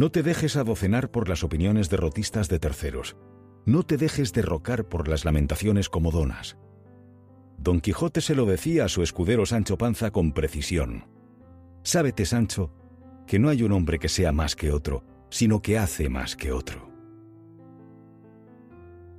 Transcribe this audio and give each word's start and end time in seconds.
No 0.00 0.10
te 0.10 0.22
dejes 0.22 0.56
adocenar 0.56 1.10
por 1.10 1.28
las 1.28 1.44
opiniones 1.44 1.90
derrotistas 1.90 2.48
de 2.48 2.58
terceros. 2.58 3.18
No 3.66 3.82
te 3.82 3.98
dejes 3.98 4.32
derrocar 4.32 4.88
por 4.88 5.08
las 5.08 5.26
lamentaciones 5.26 5.90
comodonas. 5.90 6.56
Don 7.58 7.82
Quijote 7.82 8.22
se 8.22 8.34
lo 8.34 8.46
decía 8.46 8.86
a 8.86 8.88
su 8.88 9.02
escudero 9.02 9.44
Sancho 9.44 9.76
Panza 9.76 10.10
con 10.10 10.32
precisión. 10.32 11.04
Sábete, 11.82 12.24
Sancho, 12.24 12.72
que 13.26 13.38
no 13.38 13.50
hay 13.50 13.62
un 13.62 13.72
hombre 13.72 13.98
que 13.98 14.08
sea 14.08 14.32
más 14.32 14.56
que 14.56 14.72
otro, 14.72 15.04
sino 15.28 15.60
que 15.60 15.76
hace 15.76 16.08
más 16.08 16.34
que 16.34 16.50
otro. 16.50 16.90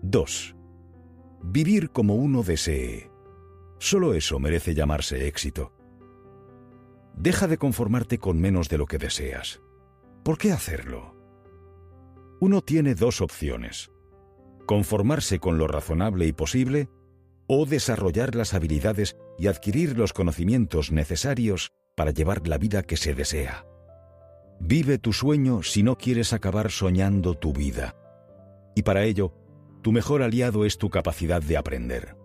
2. 0.02 0.55
Vivir 1.43 1.91
como 1.91 2.16
uno 2.16 2.41
desee. 2.41 3.11
Solo 3.77 4.16
eso 4.16 4.39
merece 4.39 4.73
llamarse 4.73 5.27
éxito. 5.27 5.73
Deja 7.16 7.45
de 7.45 7.59
conformarte 7.59 8.18
con 8.18 8.41
menos 8.41 8.68
de 8.68 8.79
lo 8.79 8.88
que 8.88 8.98
deseas. 8.98 9.61
¿Por 10.23 10.38
qué 10.38 10.51
hacerlo? 10.51 11.15
Uno 12.39 12.62
tiene 12.62 12.93
dos 12.93 13.21
opciones. 13.21 13.91
Conformarse 14.67 15.39
con 15.39 15.57
lo 15.57 15.67
razonable 15.67 16.27
y 16.27 16.34
posible 16.34 16.89
o 17.48 17.66
desarrollar 17.66 18.35
las 18.35 18.53
habilidades 18.53 19.17
y 19.39 19.48
adquirir 19.48 19.98
los 19.98 20.13
conocimientos 20.13 20.91
necesarios 20.91 21.71
para 21.95 22.12
llevar 22.12 22.48
la 22.48 22.59
vida 22.59 22.84
que 22.84 22.98
se 22.98 23.15
desea. 23.15 23.65
Vive 24.59 24.99
tu 24.99 25.12
sueño 25.12 25.63
si 25.63 25.81
no 25.81 25.98
quieres 25.98 26.34
acabar 26.34 26.70
soñando 26.70 27.34
tu 27.34 27.51
vida. 27.51 27.95
Y 28.76 28.84
para 28.84 29.03
ello, 29.03 29.34
tu 29.81 29.91
mejor 29.91 30.21
aliado 30.21 30.65
es 30.65 30.77
tu 30.77 30.91
capacidad 30.91 31.41
de 31.41 31.57
aprender. 31.57 32.15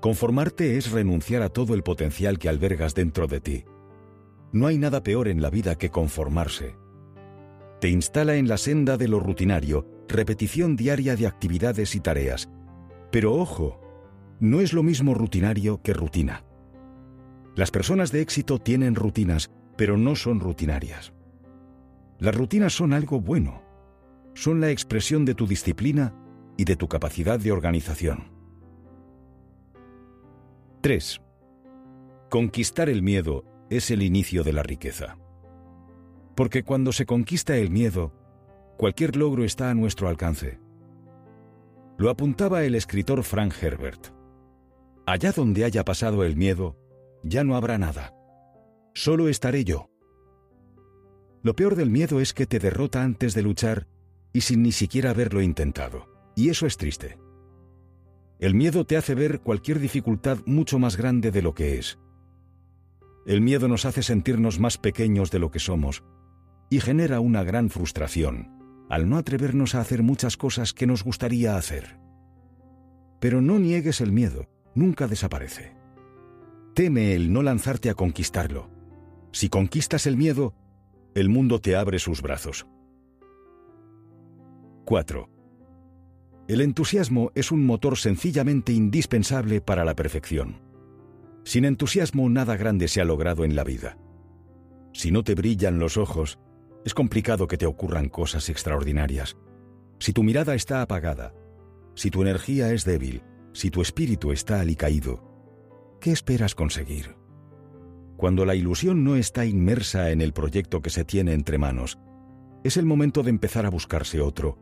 Conformarte 0.00 0.78
es 0.78 0.92
renunciar 0.92 1.42
a 1.42 1.48
todo 1.48 1.74
el 1.74 1.82
potencial 1.82 2.38
que 2.38 2.48
albergas 2.48 2.94
dentro 2.94 3.26
de 3.26 3.40
ti. 3.40 3.64
No 4.52 4.68
hay 4.68 4.78
nada 4.78 5.02
peor 5.02 5.26
en 5.26 5.42
la 5.42 5.50
vida 5.50 5.76
que 5.76 5.90
conformarse. 5.90 6.76
Te 7.86 7.90
instala 7.90 8.34
en 8.34 8.48
la 8.48 8.58
senda 8.58 8.96
de 8.96 9.06
lo 9.06 9.20
rutinario, 9.20 9.86
repetición 10.08 10.74
diaria 10.74 11.14
de 11.14 11.28
actividades 11.28 11.94
y 11.94 12.00
tareas. 12.00 12.48
Pero 13.12 13.34
ojo, 13.34 13.80
no 14.40 14.60
es 14.60 14.72
lo 14.72 14.82
mismo 14.82 15.14
rutinario 15.14 15.80
que 15.82 15.92
rutina. 15.92 16.44
Las 17.54 17.70
personas 17.70 18.10
de 18.10 18.22
éxito 18.22 18.58
tienen 18.58 18.96
rutinas, 18.96 19.52
pero 19.76 19.96
no 19.96 20.16
son 20.16 20.40
rutinarias. 20.40 21.12
Las 22.18 22.34
rutinas 22.34 22.72
son 22.72 22.92
algo 22.92 23.20
bueno. 23.20 23.62
Son 24.34 24.60
la 24.60 24.72
expresión 24.72 25.24
de 25.24 25.36
tu 25.36 25.46
disciplina 25.46 26.12
y 26.56 26.64
de 26.64 26.74
tu 26.74 26.88
capacidad 26.88 27.38
de 27.38 27.52
organización. 27.52 28.32
3. 30.80 31.20
Conquistar 32.30 32.88
el 32.88 33.02
miedo 33.02 33.44
es 33.70 33.92
el 33.92 34.02
inicio 34.02 34.42
de 34.42 34.54
la 34.54 34.64
riqueza. 34.64 35.18
Porque 36.36 36.62
cuando 36.62 36.92
se 36.92 37.06
conquista 37.06 37.56
el 37.56 37.70
miedo, 37.70 38.12
cualquier 38.76 39.16
logro 39.16 39.42
está 39.42 39.70
a 39.70 39.74
nuestro 39.74 40.06
alcance. 40.06 40.60
Lo 41.96 42.10
apuntaba 42.10 42.62
el 42.64 42.74
escritor 42.74 43.24
Frank 43.24 43.54
Herbert. 43.60 44.08
Allá 45.06 45.32
donde 45.32 45.64
haya 45.64 45.82
pasado 45.82 46.24
el 46.24 46.36
miedo, 46.36 46.76
ya 47.22 47.42
no 47.42 47.56
habrá 47.56 47.78
nada. 47.78 48.14
Solo 48.94 49.28
estaré 49.28 49.64
yo. 49.64 49.88
Lo 51.42 51.56
peor 51.56 51.74
del 51.74 51.90
miedo 51.90 52.20
es 52.20 52.34
que 52.34 52.46
te 52.46 52.58
derrota 52.58 53.02
antes 53.02 53.32
de 53.32 53.40
luchar 53.40 53.86
y 54.34 54.42
sin 54.42 54.62
ni 54.62 54.72
siquiera 54.72 55.10
haberlo 55.10 55.40
intentado. 55.40 56.06
Y 56.36 56.50
eso 56.50 56.66
es 56.66 56.76
triste. 56.76 57.18
El 58.40 58.54
miedo 58.54 58.84
te 58.84 58.98
hace 58.98 59.14
ver 59.14 59.40
cualquier 59.40 59.78
dificultad 59.78 60.40
mucho 60.44 60.78
más 60.78 60.98
grande 60.98 61.30
de 61.30 61.40
lo 61.40 61.54
que 61.54 61.78
es. 61.78 61.98
El 63.26 63.40
miedo 63.40 63.68
nos 63.68 63.86
hace 63.86 64.02
sentirnos 64.02 64.60
más 64.60 64.76
pequeños 64.76 65.30
de 65.30 65.38
lo 65.38 65.50
que 65.50 65.60
somos 65.60 66.04
y 66.70 66.80
genera 66.80 67.20
una 67.20 67.42
gran 67.44 67.70
frustración 67.70 68.56
al 68.88 69.08
no 69.08 69.16
atrevernos 69.16 69.74
a 69.74 69.80
hacer 69.80 70.02
muchas 70.02 70.36
cosas 70.36 70.72
que 70.72 70.86
nos 70.86 71.02
gustaría 71.02 71.56
hacer. 71.56 71.98
Pero 73.20 73.40
no 73.40 73.58
niegues 73.58 74.00
el 74.00 74.12
miedo, 74.12 74.46
nunca 74.74 75.08
desaparece. 75.08 75.74
Teme 76.74 77.14
el 77.14 77.32
no 77.32 77.42
lanzarte 77.42 77.90
a 77.90 77.94
conquistarlo. 77.94 78.70
Si 79.32 79.48
conquistas 79.48 80.06
el 80.06 80.16
miedo, 80.16 80.54
el 81.14 81.28
mundo 81.28 81.60
te 81.60 81.76
abre 81.76 81.98
sus 81.98 82.22
brazos. 82.22 82.66
4. 84.84 85.28
El 86.48 86.60
entusiasmo 86.60 87.32
es 87.34 87.50
un 87.50 87.66
motor 87.66 87.96
sencillamente 87.96 88.72
indispensable 88.72 89.60
para 89.60 89.84
la 89.84 89.96
perfección. 89.96 90.60
Sin 91.44 91.64
entusiasmo 91.64 92.28
nada 92.28 92.56
grande 92.56 92.86
se 92.86 93.00
ha 93.00 93.04
logrado 93.04 93.44
en 93.44 93.56
la 93.56 93.64
vida. 93.64 93.98
Si 94.92 95.10
no 95.10 95.24
te 95.24 95.34
brillan 95.34 95.78
los 95.78 95.96
ojos, 95.96 96.38
es 96.86 96.94
complicado 96.94 97.48
que 97.48 97.58
te 97.58 97.66
ocurran 97.66 98.08
cosas 98.08 98.48
extraordinarias. 98.48 99.36
Si 99.98 100.12
tu 100.12 100.22
mirada 100.22 100.54
está 100.54 100.82
apagada, 100.82 101.34
si 101.96 102.12
tu 102.12 102.22
energía 102.22 102.72
es 102.72 102.84
débil, 102.84 103.24
si 103.52 103.72
tu 103.72 103.82
espíritu 103.82 104.30
está 104.30 104.60
alicaído, 104.60 105.98
¿qué 106.00 106.12
esperas 106.12 106.54
conseguir? 106.54 107.16
Cuando 108.16 108.44
la 108.44 108.54
ilusión 108.54 109.02
no 109.02 109.16
está 109.16 109.44
inmersa 109.44 110.12
en 110.12 110.20
el 110.20 110.32
proyecto 110.32 110.80
que 110.80 110.90
se 110.90 111.04
tiene 111.04 111.32
entre 111.32 111.58
manos, 111.58 111.98
es 112.62 112.76
el 112.76 112.86
momento 112.86 113.24
de 113.24 113.30
empezar 113.30 113.66
a 113.66 113.70
buscarse 113.70 114.20
otro, 114.20 114.56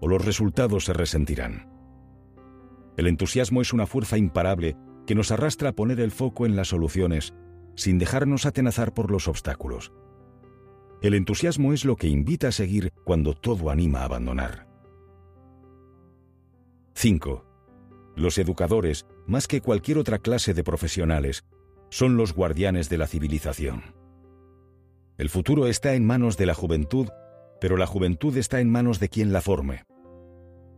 o 0.00 0.08
los 0.08 0.24
resultados 0.24 0.86
se 0.86 0.92
resentirán. 0.92 1.70
El 2.96 3.06
entusiasmo 3.06 3.60
es 3.60 3.72
una 3.72 3.86
fuerza 3.86 4.18
imparable 4.18 4.76
que 5.06 5.14
nos 5.14 5.30
arrastra 5.30 5.68
a 5.68 5.74
poner 5.76 6.00
el 6.00 6.10
foco 6.10 6.46
en 6.46 6.56
las 6.56 6.66
soluciones, 6.66 7.32
sin 7.76 7.98
dejarnos 7.98 8.44
atenazar 8.44 8.92
por 8.92 9.12
los 9.12 9.28
obstáculos. 9.28 9.92
El 11.02 11.14
entusiasmo 11.14 11.72
es 11.72 11.86
lo 11.86 11.96
que 11.96 12.08
invita 12.08 12.48
a 12.48 12.52
seguir 12.52 12.92
cuando 13.04 13.32
todo 13.32 13.70
anima 13.70 14.00
a 14.00 14.04
abandonar. 14.04 14.68
5. 16.94 17.46
Los 18.16 18.36
educadores, 18.36 19.06
más 19.26 19.48
que 19.48 19.62
cualquier 19.62 19.96
otra 19.96 20.18
clase 20.18 20.52
de 20.52 20.62
profesionales, 20.62 21.44
son 21.88 22.18
los 22.18 22.34
guardianes 22.34 22.90
de 22.90 22.98
la 22.98 23.06
civilización. 23.06 23.94
El 25.16 25.30
futuro 25.30 25.66
está 25.66 25.94
en 25.94 26.04
manos 26.04 26.36
de 26.36 26.44
la 26.44 26.54
juventud, 26.54 27.08
pero 27.62 27.78
la 27.78 27.86
juventud 27.86 28.36
está 28.36 28.60
en 28.60 28.70
manos 28.70 29.00
de 29.00 29.08
quien 29.08 29.32
la 29.32 29.40
forme. 29.40 29.84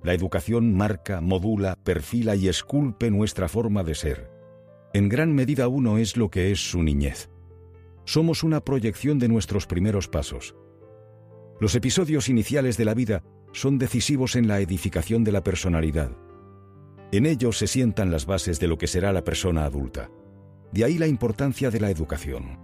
La 0.04 0.14
educación 0.14 0.72
marca, 0.74 1.20
modula, 1.20 1.76
perfila 1.82 2.36
y 2.36 2.46
esculpe 2.46 3.10
nuestra 3.10 3.48
forma 3.48 3.82
de 3.82 3.96
ser. 3.96 4.30
En 4.92 5.08
gran 5.08 5.34
medida 5.34 5.66
uno 5.66 5.98
es 5.98 6.16
lo 6.16 6.30
que 6.30 6.52
es 6.52 6.70
su 6.70 6.82
niñez. 6.82 7.31
Somos 8.04 8.42
una 8.42 8.64
proyección 8.64 9.18
de 9.18 9.28
nuestros 9.28 9.66
primeros 9.66 10.08
pasos. 10.08 10.54
Los 11.60 11.74
episodios 11.74 12.28
iniciales 12.28 12.76
de 12.76 12.84
la 12.84 12.94
vida 12.94 13.22
son 13.52 13.78
decisivos 13.78 14.34
en 14.34 14.48
la 14.48 14.60
edificación 14.60 15.24
de 15.24 15.32
la 15.32 15.44
personalidad. 15.44 16.10
En 17.12 17.26
ellos 17.26 17.58
se 17.58 17.66
sientan 17.66 18.10
las 18.10 18.26
bases 18.26 18.58
de 18.58 18.66
lo 18.66 18.78
que 18.78 18.86
será 18.86 19.12
la 19.12 19.22
persona 19.22 19.64
adulta. 19.64 20.10
De 20.72 20.84
ahí 20.84 20.98
la 20.98 21.06
importancia 21.06 21.70
de 21.70 21.78
la 21.78 21.90
educación. 21.90 22.58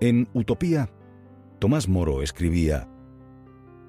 En 0.00 0.28
Utopía, 0.34 0.90
Tomás 1.58 1.88
Moro 1.88 2.22
escribía, 2.22 2.88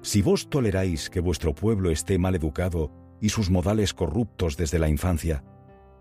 Si 0.00 0.22
vos 0.22 0.48
toleráis 0.48 1.10
que 1.10 1.20
vuestro 1.20 1.54
pueblo 1.54 1.90
esté 1.90 2.18
mal 2.18 2.34
educado 2.34 2.90
y 3.20 3.28
sus 3.28 3.50
modales 3.50 3.94
corruptos 3.94 4.56
desde 4.56 4.78
la 4.78 4.88
infancia, 4.88 5.44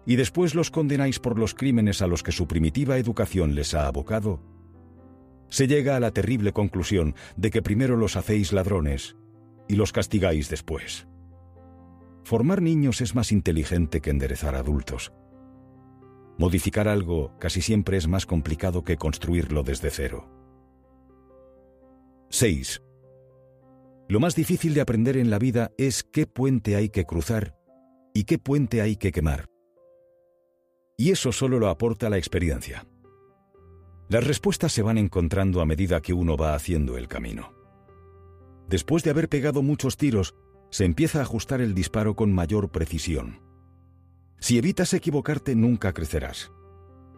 y 0.06 0.16
después 0.16 0.56
los 0.56 0.72
condenáis 0.72 1.20
por 1.20 1.40
los 1.40 1.54
crímenes 1.54 2.02
a 2.02 2.08
los 2.08 2.24
que 2.24 2.32
su 2.32 2.48
primitiva 2.48 2.98
educación 2.98 3.56
les 3.56 3.74
ha 3.74 3.88
abocado, 3.88 4.42
se 5.50 5.68
llega 5.68 5.96
a 5.96 6.00
la 6.00 6.12
terrible 6.12 6.52
conclusión 6.52 7.16
de 7.38 7.52
que 7.52 7.62
primero 7.62 7.96
los 7.96 8.16
hacéis 8.16 8.54
ladrones 8.54 9.16
y 9.68 9.76
los 9.76 9.92
castigáis 9.92 10.50
después. 10.50 11.08
Formar 12.24 12.62
niños 12.62 13.02
es 13.02 13.16
más 13.16 13.32
inteligente 13.32 14.02
que 14.02 14.10
enderezar 14.10 14.56
adultos. 14.56 15.14
Modificar 16.40 16.88
algo 16.88 17.38
casi 17.40 17.62
siempre 17.62 17.98
es 17.98 18.08
más 18.08 18.26
complicado 18.26 18.84
que 18.84 18.98
construirlo 18.98 19.62
desde 19.62 19.92
cero. 19.92 20.28
6. 22.30 22.82
Lo 24.10 24.20
más 24.20 24.36
difícil 24.36 24.74
de 24.74 24.82
aprender 24.82 25.18
en 25.18 25.30
la 25.30 25.38
vida 25.38 25.70
es 25.78 26.04
qué 26.04 26.26
puente 26.26 26.76
hay 26.76 26.90
que 26.90 27.06
cruzar 27.06 27.56
y 28.14 28.24
qué 28.24 28.40
puente 28.40 28.82
hay 28.82 28.96
que 28.96 29.12
quemar. 29.12 29.53
Y 30.98 31.12
eso 31.12 31.32
solo 31.32 31.60
lo 31.60 31.70
aporta 31.70 32.10
la 32.10 32.18
experiencia. 32.18 32.86
Las 34.10 34.26
respuestas 34.28 34.72
se 34.72 34.82
van 34.82 34.98
encontrando 34.98 35.62
a 35.62 35.66
medida 35.66 36.02
que 36.02 36.14
uno 36.14 36.38
va 36.38 36.54
haciendo 36.54 36.98
el 36.98 37.08
camino. 37.08 37.54
Después 38.68 39.04
de 39.04 39.10
haber 39.10 39.30
pegado 39.30 39.62
muchos 39.62 39.98
tiros, 39.98 40.36
se 40.70 40.86
empieza 40.86 41.20
a 41.20 41.24
ajustar 41.24 41.62
el 41.62 41.74
disparo 41.74 42.16
con 42.16 42.34
mayor 42.34 42.72
precisión. 42.72 43.42
Si 44.40 44.58
evitas 44.58 44.94
equivocarte 44.94 45.56
nunca 45.56 45.94
crecerás. 45.94 46.52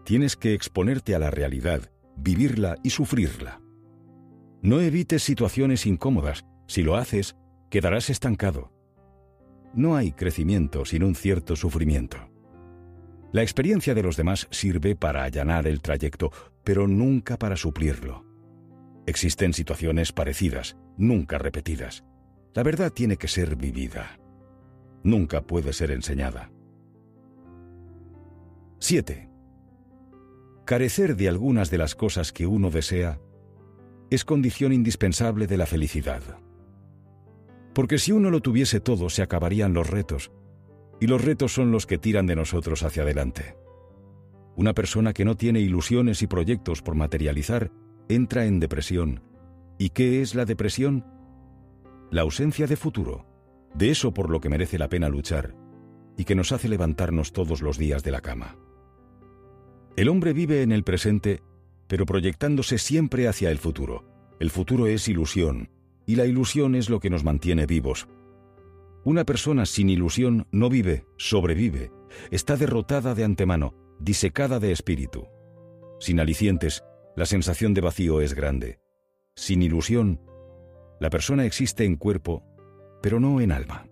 Tienes 0.03 0.35
que 0.35 0.53
exponerte 0.53 1.15
a 1.15 1.19
la 1.19 1.31
realidad, 1.31 1.91
vivirla 2.15 2.77
y 2.83 2.91
sufrirla. 2.91 3.61
No 4.61 4.79
evites 4.79 5.23
situaciones 5.23 5.85
incómodas. 5.85 6.45
Si 6.67 6.83
lo 6.83 6.95
haces, 6.95 7.35
quedarás 7.69 8.09
estancado. 8.09 8.71
No 9.73 9.95
hay 9.95 10.11
crecimiento 10.11 10.85
sin 10.85 11.03
un 11.03 11.15
cierto 11.15 11.55
sufrimiento. 11.55 12.34
La 13.35 13.43
experiencia 13.43 13.93
de 13.93 14.01
los 14.01 14.15
demás 14.15 14.47
sirve 14.49 14.95
para 14.95 15.25
allanar 15.25 15.67
el 15.67 15.81
trayecto, 15.81 16.31
pero 16.63 16.87
nunca 16.87 17.37
para 17.37 17.57
suplirlo. 17.57 18.23
Existen 19.07 19.51
situaciones 19.51 20.13
parecidas, 20.13 20.77
nunca 20.95 21.37
repetidas. 21.37 22.05
La 22.53 22.63
verdad 22.63 22.93
tiene 22.93 23.17
que 23.17 23.27
ser 23.27 23.57
vivida. 23.57 24.21
Nunca 25.03 25.41
puede 25.41 25.73
ser 25.73 25.91
enseñada. 25.91 26.49
7. 28.79 29.29
Carecer 30.63 31.17
de 31.17 31.27
algunas 31.27 31.69
de 31.69 31.77
las 31.77 31.93
cosas 31.93 32.31
que 32.31 32.47
uno 32.47 32.69
desea 32.69 33.19
es 34.11 34.23
condición 34.23 34.71
indispensable 34.71 35.45
de 35.45 35.57
la 35.57 35.65
felicidad. 35.65 36.21
Porque 37.73 37.97
si 37.97 38.13
uno 38.13 38.29
lo 38.29 38.39
tuviese 38.39 38.79
todo, 38.79 39.09
se 39.09 39.23
acabarían 39.23 39.73
los 39.73 39.89
retos, 39.89 40.31
y 40.99 41.07
los 41.07 41.23
retos 41.23 41.53
son 41.53 41.71
los 41.71 41.85
que 41.85 41.97
tiran 41.97 42.25
de 42.25 42.35
nosotros 42.35 42.83
hacia 42.83 43.03
adelante. 43.03 43.55
Una 44.55 44.73
persona 44.73 45.13
que 45.13 45.25
no 45.25 45.35
tiene 45.35 45.59
ilusiones 45.59 46.21
y 46.21 46.27
proyectos 46.27 46.81
por 46.81 46.95
materializar 46.95 47.71
entra 48.07 48.45
en 48.45 48.59
depresión. 48.59 49.21
¿Y 49.77 49.89
qué 49.89 50.21
es 50.21 50.35
la 50.35 50.45
depresión? 50.45 51.05
La 52.11 52.21
ausencia 52.21 52.65
de 52.65 52.77
futuro, 52.77 53.25
de 53.73 53.89
eso 53.89 54.13
por 54.13 54.29
lo 54.29 54.39
que 54.39 54.49
merece 54.49 54.77
la 54.77 54.87
pena 54.87 55.09
luchar, 55.09 55.55
y 56.17 56.23
que 56.23 56.35
nos 56.35 56.51
hace 56.51 56.69
levantarnos 56.69 57.33
todos 57.33 57.61
los 57.61 57.77
días 57.77 58.03
de 58.03 58.11
la 58.11 58.21
cama. 58.21 58.55
El 59.97 60.07
hombre 60.09 60.33
vive 60.33 60.61
en 60.61 60.71
el 60.71 60.83
presente, 60.83 61.41
pero 61.87 62.05
proyectándose 62.05 62.77
siempre 62.77 63.27
hacia 63.27 63.51
el 63.51 63.57
futuro. 63.57 64.05
El 64.39 64.49
futuro 64.49 64.87
es 64.87 65.07
ilusión, 65.07 65.69
y 66.05 66.15
la 66.15 66.25
ilusión 66.25 66.75
es 66.75 66.89
lo 66.89 66.99
que 66.99 67.09
nos 67.09 67.23
mantiene 67.23 67.65
vivos. 67.65 68.07
Una 69.05 69.23
persona 69.23 69.67
sin 69.67 69.91
ilusión 69.91 70.47
no 70.51 70.67
vive, 70.67 71.05
sobrevive, 71.15 71.91
está 72.31 72.57
derrotada 72.57 73.13
de 73.13 73.23
antemano, 73.23 73.75
disecada 73.99 74.59
de 74.59 74.71
espíritu. 74.71 75.27
Sin 75.99 76.19
alicientes, 76.19 76.83
la 77.15 77.27
sensación 77.27 77.75
de 77.75 77.81
vacío 77.81 78.19
es 78.19 78.33
grande. 78.33 78.79
Sin 79.35 79.61
ilusión, 79.61 80.21
la 80.99 81.11
persona 81.11 81.45
existe 81.45 81.85
en 81.85 81.97
cuerpo, 81.97 82.43
pero 83.03 83.19
no 83.19 83.41
en 83.41 83.51
alma. 83.51 83.87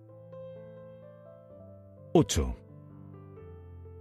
8. 2.12 2.56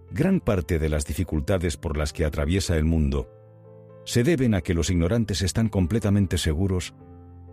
Gran 0.09 0.39
parte 0.39 0.79
de 0.79 0.89
las 0.89 1.05
dificultades 1.05 1.77
por 1.77 1.95
las 1.95 2.11
que 2.11 2.25
atraviesa 2.25 2.75
el 2.75 2.85
mundo 2.85 3.29
se 4.03 4.23
deben 4.23 4.55
a 4.55 4.61
que 4.61 4.73
los 4.73 4.89
ignorantes 4.89 5.43
están 5.43 5.69
completamente 5.69 6.39
seguros 6.39 6.95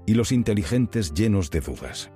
y 0.06 0.14
los 0.14 0.32
inteligentes 0.32 1.12
llenos 1.12 1.50
de 1.50 1.60
dudas. 1.60 2.10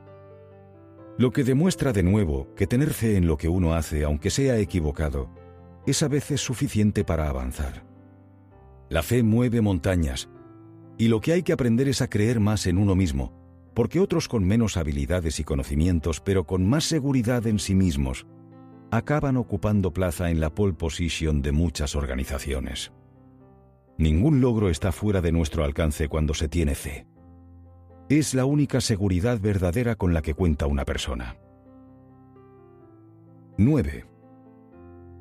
Lo 1.16 1.30
que 1.30 1.44
demuestra 1.44 1.92
de 1.92 2.02
nuevo 2.02 2.52
que 2.56 2.66
tener 2.66 2.92
fe 2.92 3.16
en 3.16 3.28
lo 3.28 3.36
que 3.36 3.48
uno 3.48 3.74
hace, 3.74 4.02
aunque 4.02 4.30
sea 4.30 4.58
equivocado, 4.58 5.30
es 5.86 6.02
a 6.02 6.08
veces 6.08 6.40
suficiente 6.40 7.04
para 7.04 7.28
avanzar. 7.28 7.84
La 8.88 9.02
fe 9.02 9.22
mueve 9.22 9.60
montañas, 9.60 10.28
y 10.98 11.06
lo 11.06 11.20
que 11.20 11.32
hay 11.32 11.44
que 11.44 11.52
aprender 11.52 11.88
es 11.88 12.02
a 12.02 12.08
creer 12.08 12.40
más 12.40 12.66
en 12.66 12.78
uno 12.78 12.96
mismo, 12.96 13.32
porque 13.74 14.00
otros 14.00 14.26
con 14.26 14.44
menos 14.44 14.76
habilidades 14.76 15.38
y 15.38 15.44
conocimientos, 15.44 16.20
pero 16.20 16.46
con 16.46 16.68
más 16.68 16.84
seguridad 16.84 17.46
en 17.46 17.60
sí 17.60 17.76
mismos, 17.76 18.26
acaban 18.90 19.36
ocupando 19.36 19.92
plaza 19.92 20.30
en 20.30 20.40
la 20.40 20.52
pole 20.52 20.74
position 20.74 21.42
de 21.42 21.52
muchas 21.52 21.94
organizaciones. 21.94 22.92
Ningún 23.98 24.40
logro 24.40 24.68
está 24.68 24.90
fuera 24.90 25.20
de 25.20 25.30
nuestro 25.30 25.64
alcance 25.64 26.08
cuando 26.08 26.34
se 26.34 26.48
tiene 26.48 26.74
fe. 26.74 27.06
Es 28.10 28.34
la 28.34 28.44
única 28.44 28.82
seguridad 28.82 29.40
verdadera 29.40 29.96
con 29.96 30.12
la 30.12 30.20
que 30.20 30.34
cuenta 30.34 30.66
una 30.66 30.84
persona. 30.84 31.38
9. 33.56 34.04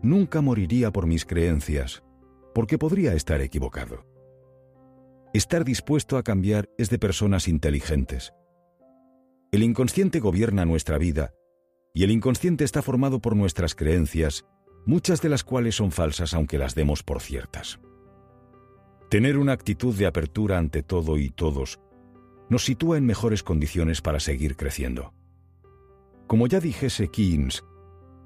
Nunca 0.02 0.42
moriría 0.42 0.92
por 0.92 1.08
mis 1.08 1.24
creencias, 1.24 2.04
porque 2.54 2.78
podría 2.78 3.14
estar 3.14 3.40
equivocado. 3.40 4.06
Estar 5.34 5.64
dispuesto 5.64 6.18
a 6.18 6.24
cambiar 6.24 6.70
es 6.78 6.90
de 6.90 7.00
personas 7.00 7.48
inteligentes. 7.48 8.34
El 9.54 9.64
inconsciente 9.64 10.20
gobierna 10.20 10.66
nuestra 10.66 10.98
vida, 10.98 11.34
y 11.94 12.04
el 12.04 12.12
inconsciente 12.12 12.66
está 12.66 12.82
formado 12.82 13.22
por 13.22 13.38
nuestras 13.38 13.76
creencias, 13.76 14.46
muchas 14.86 15.22
de 15.22 15.30
las 15.30 15.46
cuales 15.46 15.76
son 15.76 15.94
falsas 15.94 16.34
aunque 16.34 16.58
las 16.58 16.76
demos 16.76 17.02
por 17.02 17.22
ciertas. 17.22 17.80
Tener 19.10 19.38
una 19.38 19.54
actitud 19.54 19.96
de 19.96 20.06
apertura 20.06 20.58
ante 20.58 20.84
todo 20.84 21.18
y 21.18 21.30
todos 21.30 21.80
nos 22.54 22.66
sitúa 22.66 23.00
en 23.00 23.06
mejores 23.08 23.42
condiciones 23.42 24.04
para 24.04 24.20
seguir 24.20 24.56
creciendo. 24.56 25.12
Como 26.28 26.46
ya 26.46 26.60
dijese 26.60 27.08
Keynes, 27.08 27.64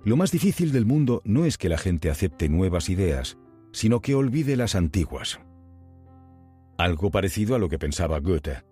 lo 0.03 0.17
más 0.17 0.33
difícil 0.33 0.73
del 0.73 0.85
mundo 0.85 1.21
no 1.23 1.45
es 1.45 1.57
que 1.57 1.69
la 1.69 1.77
gente 1.77 2.09
acepte 2.09 2.49
nuevas 2.49 2.89
ideas, 2.89 3.37
sino 3.71 4.01
que 4.01 4.15
olvide 4.15 4.57
las 4.57 4.75
antiguas. 4.75 5.39
Algo 6.77 7.09
parecido 7.09 7.55
a 7.55 7.59
lo 7.59 7.69
que 7.69 7.79
pensaba 7.79 8.19
Goethe. 8.19 8.65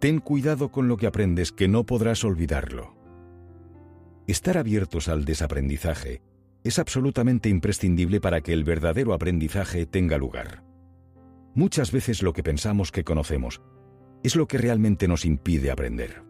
Ten 0.00 0.18
cuidado 0.18 0.72
con 0.72 0.88
lo 0.88 0.96
que 0.96 1.06
aprendes 1.06 1.52
que 1.52 1.68
no 1.68 1.86
podrás 1.86 2.24
olvidarlo. 2.24 2.96
Estar 4.26 4.58
abiertos 4.58 5.06
al 5.06 5.24
desaprendizaje 5.24 6.20
es 6.64 6.80
absolutamente 6.80 7.48
imprescindible 7.48 8.20
para 8.20 8.40
que 8.40 8.52
el 8.52 8.64
verdadero 8.64 9.14
aprendizaje 9.14 9.86
tenga 9.86 10.18
lugar. 10.18 10.64
Muchas 11.54 11.92
veces 11.92 12.24
lo 12.24 12.32
que 12.32 12.42
pensamos 12.42 12.90
que 12.90 13.04
conocemos 13.04 13.62
es 14.24 14.34
lo 14.34 14.48
que 14.48 14.58
realmente 14.58 15.06
nos 15.06 15.24
impide 15.24 15.70
aprender. 15.70 16.24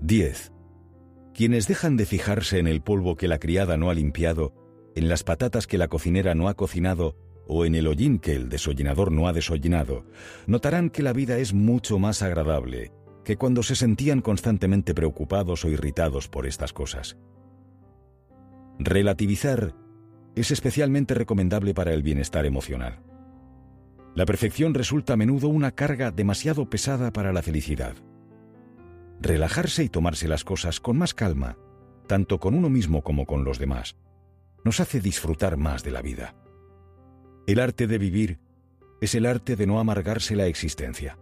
10. 0.00 0.52
Quienes 1.32 1.68
dejan 1.68 1.96
de 1.96 2.04
fijarse 2.04 2.58
en 2.58 2.66
el 2.66 2.82
polvo 2.82 3.16
que 3.16 3.28
la 3.28 3.38
criada 3.38 3.76
no 3.76 3.88
ha 3.88 3.94
limpiado 3.94 4.52
en 4.96 5.08
las 5.08 5.22
patatas 5.22 5.66
que 5.66 5.78
la 5.78 5.88
cocinera 5.88 6.34
no 6.34 6.48
ha 6.48 6.54
cocinado 6.54 7.16
o 7.46 7.64
en 7.64 7.76
el 7.76 7.86
hollín 7.86 8.18
que 8.18 8.34
el 8.34 8.48
desollinador 8.48 9.12
no 9.12 9.28
ha 9.28 9.32
desollinado, 9.32 10.04
notarán 10.46 10.90
que 10.90 11.04
la 11.04 11.12
vida 11.12 11.38
es 11.38 11.54
mucho 11.54 12.00
más 12.00 12.20
agradable 12.20 12.90
que 13.24 13.36
cuando 13.36 13.62
se 13.62 13.76
sentían 13.76 14.22
constantemente 14.22 14.94
preocupados 14.94 15.64
o 15.64 15.68
irritados 15.68 16.28
por 16.28 16.46
estas 16.46 16.72
cosas. 16.72 17.16
Relativizar 18.78 19.74
es 20.34 20.50
especialmente 20.50 21.14
recomendable 21.14 21.74
para 21.74 21.92
el 21.92 22.02
bienestar 22.02 22.44
emocional. 22.44 23.02
La 24.16 24.24
perfección 24.24 24.72
resulta 24.72 25.12
a 25.12 25.16
menudo 25.16 25.48
una 25.48 25.72
carga 25.72 26.10
demasiado 26.10 26.70
pesada 26.70 27.12
para 27.12 27.34
la 27.34 27.42
felicidad. 27.42 27.94
Relajarse 29.20 29.84
y 29.84 29.90
tomarse 29.90 30.26
las 30.26 30.42
cosas 30.42 30.80
con 30.80 30.96
más 30.96 31.12
calma, 31.12 31.58
tanto 32.06 32.40
con 32.40 32.54
uno 32.54 32.70
mismo 32.70 33.02
como 33.02 33.26
con 33.26 33.44
los 33.44 33.58
demás, 33.58 33.96
nos 34.64 34.80
hace 34.80 35.02
disfrutar 35.02 35.58
más 35.58 35.84
de 35.84 35.90
la 35.90 36.00
vida. 36.00 36.34
El 37.46 37.60
arte 37.60 37.86
de 37.86 37.98
vivir 37.98 38.38
es 39.02 39.14
el 39.14 39.26
arte 39.26 39.54
de 39.54 39.66
no 39.66 39.80
amargarse 39.80 40.34
la 40.34 40.46
existencia. 40.46 41.18